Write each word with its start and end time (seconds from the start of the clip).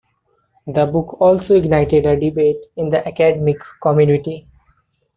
The 0.65 0.87
book 0.87 1.21
also 1.21 1.55
ignited 1.55 2.07
a 2.07 2.19
debate 2.19 2.65
in 2.75 2.89
the 2.89 3.07
academic 3.07 3.57
community. 3.83 4.47